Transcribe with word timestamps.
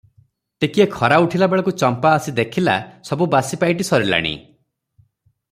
ଟିକିଏ 0.63 0.87
ଖରା 0.93 1.19
ଉଠିଲା 1.25 1.47
ବେଳକୁ 1.51 1.73
ଚମ୍ପା 1.81 2.13
ଆସି 2.21 2.33
ଦେଖିଲା, 2.41 2.79
ସବୁ 3.11 3.29
ବାସି 3.37 3.61
ପାଇଟି 3.67 3.87
ସରିଲାଣି। 3.93 4.35